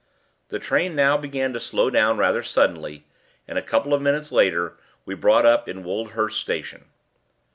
The 0.49 0.57
train 0.57 0.95
now 0.95 1.15
began 1.15 1.53
to 1.53 1.59
slow 1.59 1.91
down 1.91 2.17
rather 2.17 2.41
suddenly, 2.41 3.05
and 3.47 3.59
a 3.59 3.61
couple 3.61 3.93
of 3.93 4.01
minutes 4.01 4.31
later 4.31 4.75
we 5.05 5.13
brought 5.13 5.45
up 5.45 5.69
in 5.69 5.83
Woldhurst 5.83 6.39
station. 6.39 6.85